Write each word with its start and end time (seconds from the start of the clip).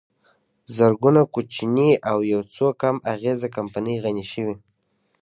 زرګونه 0.75 1.21
کوچنۍ 1.33 1.89
او 2.09 2.17
یوڅو 2.31 2.67
کم 2.81 2.95
اغېزه 3.13 3.47
کمپنۍ 3.55 3.95
غني 4.03 4.25
شوې 4.31 4.55